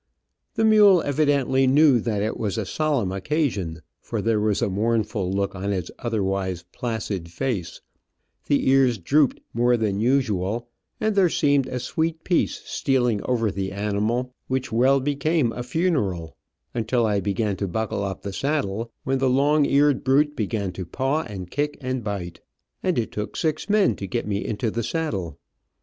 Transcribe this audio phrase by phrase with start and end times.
[0.55, 5.31] The mule evidently knew that it was a solemn occasion, for there was a mournful
[5.31, 7.81] look on its otherwise placid face,
[8.47, 10.67] the ears drooped more than usual,
[10.99, 16.35] and there seemed a sweet peace stealing over the animal, which well became a funeral,
[16.73, 20.83] until I began to buckle up the saddle, when the long eared brute began to
[20.87, 22.41] paw and kick and bite,
[22.81, 25.37] and it took six men to get me into the saddle.